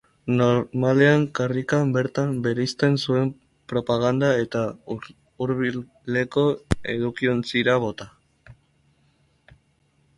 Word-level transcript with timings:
Normalean 0.37 1.25
karrikan 1.39 1.91
bertan 1.97 2.31
bereizten 2.47 2.97
zuen 3.07 3.29
propaganda 3.73 4.31
eta 4.47 4.63
hurbileko 5.45 6.47
edukiontzira 6.97 7.81
bota. 7.87 8.09